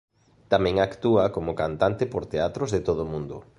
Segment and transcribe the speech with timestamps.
[0.51, 3.37] Tamén actúa como cantante por teatros de todo o mundo.